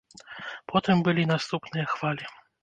[0.71, 2.25] Потым былі наступныя хвалі.